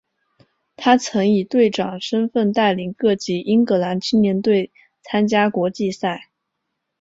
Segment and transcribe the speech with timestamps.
[0.77, 4.71] 他曾以队长身份带领各级英格兰青年队
[5.03, 6.31] 参加国际赛。